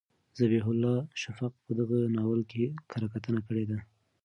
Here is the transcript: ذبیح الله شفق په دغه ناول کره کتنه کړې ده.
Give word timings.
ذبیح 0.37 0.65
الله 0.71 0.97
شفق 1.21 1.51
په 1.63 1.71
دغه 1.79 1.97
ناول 2.15 2.41
کره 2.91 3.07
کتنه 3.13 3.39
کړې 3.47 3.63
ده. 3.69 3.79